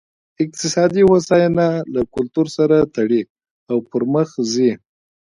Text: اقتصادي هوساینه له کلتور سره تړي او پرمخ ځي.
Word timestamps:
اقتصادي 0.43 1.01
هوساینه 1.09 1.67
له 1.93 2.01
کلتور 2.13 2.45
سره 2.57 2.77
تړي 2.95 3.21
او 3.71 3.77
پرمخ 3.91 4.29
ځي. 4.53 4.71